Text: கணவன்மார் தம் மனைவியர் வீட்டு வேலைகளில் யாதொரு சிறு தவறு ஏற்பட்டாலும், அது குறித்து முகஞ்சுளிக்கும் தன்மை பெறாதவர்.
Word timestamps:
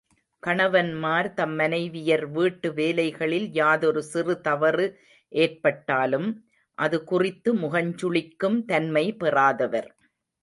கணவன்மார் 0.43 1.27
தம் 1.33 1.53
மனைவியர் 1.59 2.23
வீட்டு 2.31 2.73
வேலைகளில் 2.73 3.47
யாதொரு 3.53 4.01
சிறு 4.03 4.41
தவறு 4.41 4.87
ஏற்பட்டாலும், 5.31 6.29
அது 6.77 6.99
குறித்து 7.03 7.51
முகஞ்சுளிக்கும் 7.55 8.65
தன்மை 8.65 9.05
பெறாதவர். 9.19 9.89